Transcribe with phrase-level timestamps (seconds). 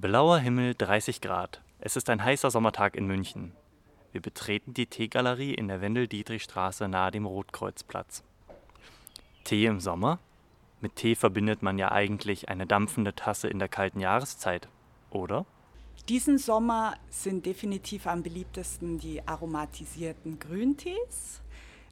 [0.00, 1.60] Blauer Himmel, 30 Grad.
[1.78, 3.52] Es ist ein heißer Sommertag in München.
[4.12, 8.24] Wir betreten die Teegalerie in der Wendel-Dietrich-Straße nahe dem Rotkreuzplatz.
[9.44, 10.18] Tee im Sommer?
[10.80, 14.68] Mit Tee verbindet man ja eigentlich eine dampfende Tasse in der kalten Jahreszeit,
[15.10, 15.44] oder?
[16.08, 21.42] Diesen Sommer sind definitiv am beliebtesten die aromatisierten Grüntees,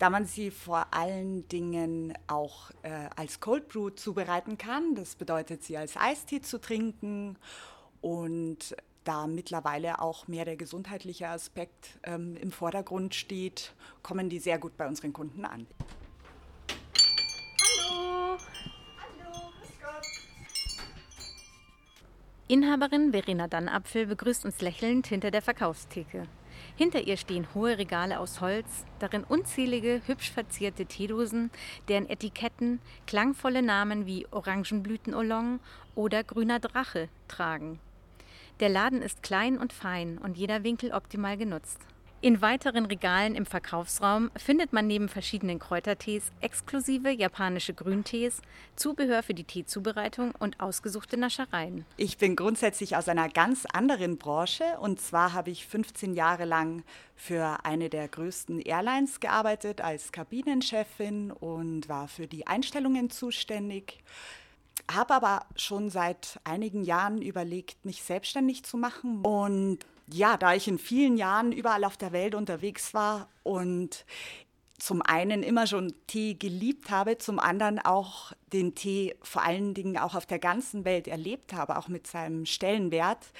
[0.00, 4.96] da man sie vor allen Dingen auch äh, als Cold Brew zubereiten kann.
[4.96, 7.36] Das bedeutet, sie als Eistee zu trinken
[8.02, 14.58] und da mittlerweile auch mehr der gesundheitliche Aspekt ähm, im Vordergrund steht, kommen die sehr
[14.58, 15.66] gut bei unseren Kunden an.
[22.48, 26.26] Inhaberin Verena Dannapfel begrüßt uns lächelnd hinter der Verkaufstheke.
[26.76, 31.50] Hinter ihr stehen hohe Regale aus Holz, darin unzählige hübsch verzierte Teedosen,
[31.88, 35.60] deren Etiketten klangvolle Namen wie Orangenblüten-Oolong
[35.94, 37.80] oder Grüner Drache tragen.
[38.60, 41.78] Der Laden ist klein und fein und jeder Winkel optimal genutzt.
[42.24, 48.42] In weiteren Regalen im Verkaufsraum findet man neben verschiedenen Kräutertees exklusive japanische Grüntees,
[48.76, 51.84] Zubehör für die Teezubereitung und ausgesuchte Naschereien.
[51.96, 56.84] Ich bin grundsätzlich aus einer ganz anderen Branche und zwar habe ich 15 Jahre lang
[57.16, 63.98] für eine der größten Airlines gearbeitet als Kabinenchefin und war für die Einstellungen zuständig
[64.90, 69.78] habe aber schon seit einigen Jahren überlegt, mich selbstständig zu machen und
[70.12, 74.04] ja, da ich in vielen Jahren überall auf der Welt unterwegs war und
[74.78, 79.96] zum einen immer schon Tee geliebt habe, zum anderen auch den Tee vor allen Dingen
[79.96, 83.32] auch auf der ganzen Welt erlebt habe, auch mit seinem Stellenwert,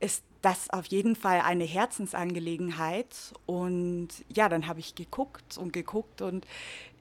[0.00, 3.32] ist das auf jeden Fall eine Herzensangelegenheit.
[3.46, 6.44] Und ja, dann habe ich geguckt und geguckt und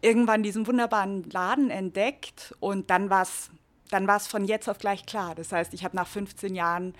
[0.01, 3.49] irgendwann diesen wunderbaren Laden entdeckt und dann war es
[3.93, 5.35] dann war's von jetzt auf gleich klar.
[5.35, 6.95] Das heißt, ich habe nach 15 Jahren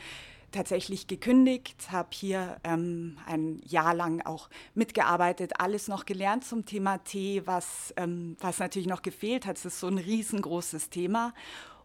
[0.52, 7.00] tatsächlich gekündigt, habe hier ähm, ein Jahr lang auch mitgearbeitet, alles noch gelernt zum Thema
[7.00, 9.58] Tee, was, ähm, was natürlich noch gefehlt hat.
[9.58, 11.34] Es ist so ein riesengroßes Thema.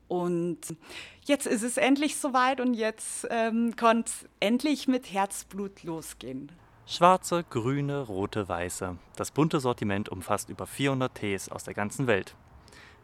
[0.07, 0.61] Und
[1.25, 6.53] jetzt ist es endlich soweit und jetzt ähm, konnte es endlich mit Herzblut losgehen.
[6.87, 8.97] Schwarze, grüne, rote, weiße.
[9.17, 12.35] Das bunte Sortiment umfasst über 400 Tees aus der ganzen Welt.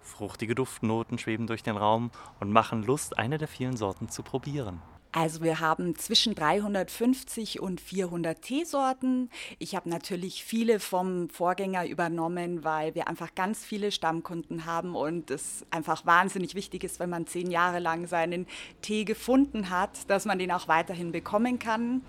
[0.05, 4.81] Fruchtige Duftnoten schweben durch den Raum und machen Lust, eine der vielen Sorten zu probieren.
[5.17, 9.31] Also wir haben zwischen 350 und 400 Teesorten.
[9.61, 15.31] Ich habe natürlich viele vom Vorgänger übernommen, weil wir einfach ganz viele Stammkunden haben und
[15.31, 18.49] es einfach wahnsinnig wichtig ist, wenn man zehn Jahre lang seinen
[18.83, 22.03] Tee gefunden hat, dass man den auch weiterhin bekommen kann.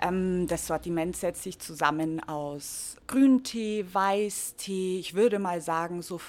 [0.00, 6.20] Ähm, das Sortiment setzt sich zusammen aus Grüntee, Weißtee, ich würde mal sagen so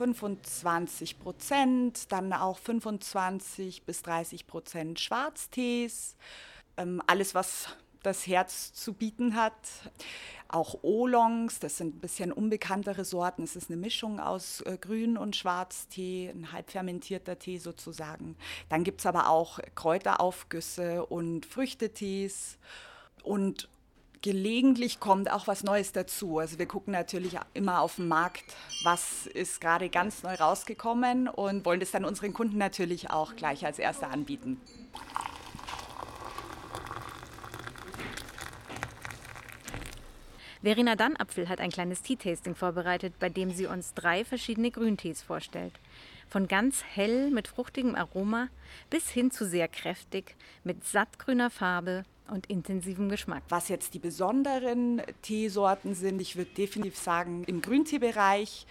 [0.00, 6.16] 25 Prozent, dann auch 25 bis 30 Prozent Schwarztees,
[6.78, 9.52] ähm, alles, was das Herz zu bieten hat.
[10.48, 13.42] Auch Oolongs, das sind ein bisschen unbekanntere Sorten.
[13.42, 18.36] Es ist eine Mischung aus äh, Grün- und Schwarztee, ein halbfermentierter Tee sozusagen.
[18.70, 22.56] Dann gibt es aber auch Kräuteraufgüsse und Früchtetees
[23.22, 23.68] und
[24.22, 26.38] gelegentlich kommt auch was Neues dazu.
[26.38, 28.44] Also wir gucken natürlich immer auf den Markt,
[28.82, 33.64] was ist gerade ganz neu rausgekommen und wollen das dann unseren Kunden natürlich auch gleich
[33.64, 34.60] als Erste anbieten.
[40.62, 45.72] Verena Dannapfel hat ein kleines Tea-Tasting vorbereitet, bei dem sie uns drei verschiedene Grüntees vorstellt.
[46.28, 48.48] Von ganz hell mit fruchtigem Aroma
[48.90, 53.42] bis hin zu sehr kräftig mit sattgrüner Farbe und intensivem Geschmack.
[53.48, 58.66] Was jetzt die besonderen Teesorten sind, ich würde definitiv sagen, im Grünteebereich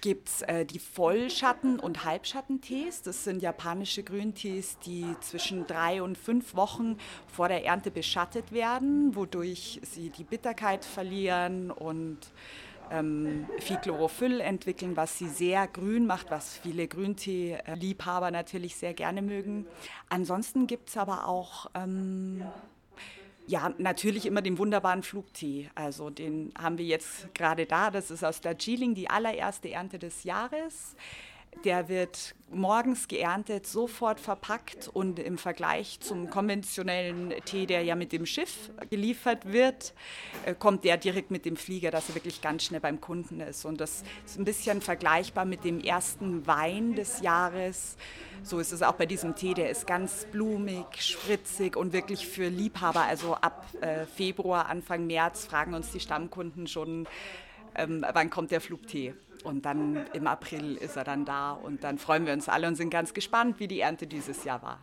[0.00, 3.02] gibt es äh, die Vollschatten- und Halbschattentees.
[3.02, 9.16] Das sind japanische Grüntees, die zwischen drei und fünf Wochen vor der Ernte beschattet werden,
[9.16, 12.18] wodurch sie die Bitterkeit verlieren und
[12.90, 19.20] ähm, viel Chlorophyll entwickeln, was sie sehr grün macht, was viele Grüntee-Liebhaber natürlich sehr gerne
[19.20, 19.66] mögen.
[20.08, 22.42] Ansonsten gibt es aber auch ähm,
[23.48, 25.70] ja, natürlich immer den wunderbaren Flugtee.
[25.74, 27.90] Also den haben wir jetzt gerade da.
[27.90, 30.94] Das ist aus Darjeeling die allererste Ernte des Jahres.
[31.64, 38.12] Der wird morgens geerntet, sofort verpackt und im Vergleich zum konventionellen Tee, der ja mit
[38.12, 39.92] dem Schiff geliefert wird,
[40.46, 43.64] äh, kommt der direkt mit dem Flieger, dass er wirklich ganz schnell beim Kunden ist.
[43.64, 47.96] Und das ist ein bisschen vergleichbar mit dem ersten Wein des Jahres.
[48.42, 52.48] So ist es auch bei diesem Tee, der ist ganz blumig, spritzig und wirklich für
[52.48, 53.02] Liebhaber.
[53.02, 57.08] Also ab äh, Februar, Anfang März fragen uns die Stammkunden schon,
[57.74, 59.14] ähm, wann kommt der Flugtee.
[59.44, 62.76] Und dann im April ist er dann da und dann freuen wir uns alle und
[62.76, 64.80] sind ganz gespannt, wie die Ernte dieses Jahr war.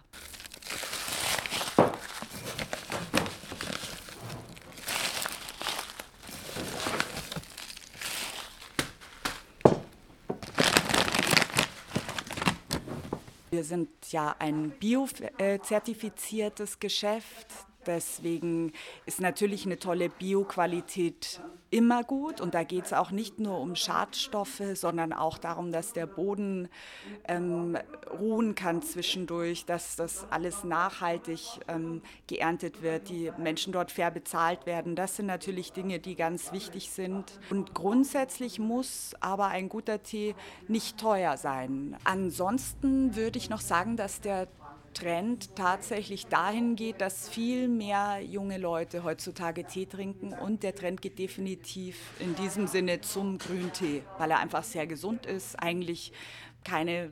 [13.56, 17.48] Wir sind ja ein biozertifiziertes äh, Geschäft.
[17.86, 18.74] Deswegen
[19.06, 21.42] ist natürlich eine tolle Bioqualität
[21.76, 22.40] immer gut.
[22.40, 26.70] Und da geht es auch nicht nur um Schadstoffe, sondern auch darum, dass der Boden
[27.28, 27.78] ähm,
[28.18, 34.66] ruhen kann zwischendurch, dass das alles nachhaltig ähm, geerntet wird, die Menschen dort fair bezahlt
[34.66, 34.96] werden.
[34.96, 37.40] Das sind natürlich Dinge, die ganz wichtig sind.
[37.50, 40.36] Und grundsätzlich muss aber ein guter Tee
[40.68, 41.98] nicht teuer sein.
[42.06, 44.48] Ansonsten würde ich noch sagen, dass der
[44.96, 51.02] Trend tatsächlich dahin geht, dass viel mehr junge Leute heutzutage Tee trinken und der Trend
[51.04, 56.12] geht definitiv in diesem Sinne zum Grüntee, weil er einfach sehr gesund ist, eigentlich
[56.64, 57.12] keine,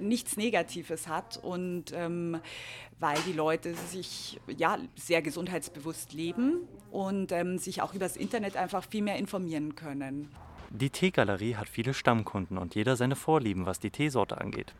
[0.00, 2.40] nichts Negatives hat und ähm,
[2.98, 8.84] weil die Leute sich ja sehr gesundheitsbewusst leben und ähm, sich auch übers Internet einfach
[8.84, 10.28] viel mehr informieren können.
[10.70, 14.74] Die Teegalerie hat viele Stammkunden und jeder seine Vorlieben, was die Teesorte angeht.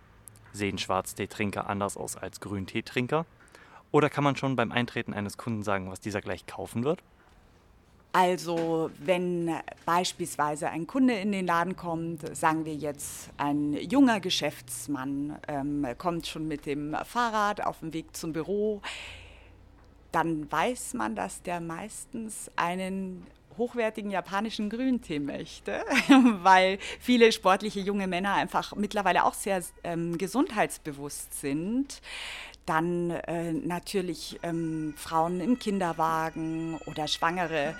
[0.52, 3.26] Sehen Schwarzteetrinker anders aus als Grünteetrinker?
[3.90, 7.02] Oder kann man schon beim Eintreten eines Kunden sagen, was dieser gleich kaufen wird?
[8.12, 9.54] Also wenn
[9.84, 16.26] beispielsweise ein Kunde in den Laden kommt, sagen wir jetzt ein junger Geschäftsmann ähm, kommt
[16.26, 18.80] schon mit dem Fahrrad auf dem Weg zum Büro,
[20.10, 23.26] dann weiß man, dass der meistens einen
[23.58, 25.84] hochwertigen japanischen Grüntee möchte,
[26.42, 32.00] weil viele sportliche junge Männer einfach mittlerweile auch sehr ähm, gesundheitsbewusst sind.
[32.66, 37.74] Dann äh, natürlich ähm, Frauen im Kinderwagen oder Schwangere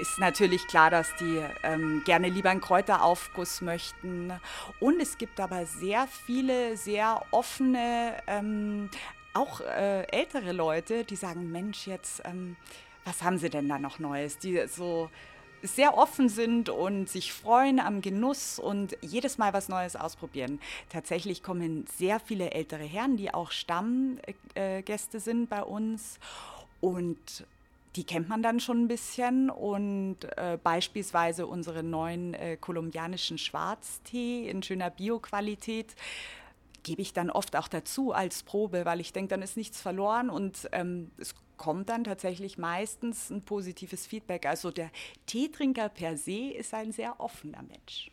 [0.00, 4.32] ist natürlich klar, dass die ähm, gerne lieber einen Kräuteraufguss möchten.
[4.80, 8.88] Und es gibt aber sehr viele, sehr offene, ähm,
[9.34, 12.56] auch äh, ältere Leute, die sagen, Mensch, jetzt ähm,
[13.04, 14.38] was haben Sie denn da noch Neues?
[14.38, 15.10] Die so
[15.62, 20.60] sehr offen sind und sich freuen am Genuss und jedes Mal was Neues ausprobieren.
[20.88, 26.18] Tatsächlich kommen sehr viele ältere Herren, die auch Stammgäste sind bei uns
[26.80, 27.44] und
[27.96, 34.48] die kennt man dann schon ein bisschen und äh, beispielsweise unseren neuen äh, kolumbianischen Schwarztee
[34.48, 35.96] in schöner Bioqualität
[36.82, 40.30] gebe ich dann oft auch dazu als Probe, weil ich denke, dann ist nichts verloren
[40.30, 44.46] und ähm, es kommt dann tatsächlich meistens ein positives Feedback.
[44.46, 44.90] Also der
[45.26, 48.10] Teetrinker per se ist ein sehr offener Mensch.